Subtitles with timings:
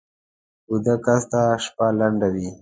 [0.69, 2.49] ویده کس ته شپه لنډه وي